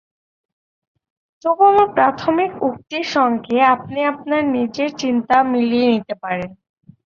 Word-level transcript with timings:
তবু 1.45 1.61
আমার 1.65 1.87
প্রাথমিক 1.97 2.51
উক্তির 2.67 3.05
সঙ্গে 3.15 3.57
আপনি 3.75 3.99
আপনার 4.11 4.41
নিজের 4.57 4.89
চিন্তা 5.01 5.35
মিলিয়ে 5.51 5.87
নিতে 5.87 6.15
পারেন। 6.23 6.49